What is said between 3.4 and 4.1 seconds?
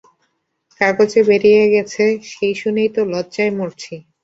মরছি।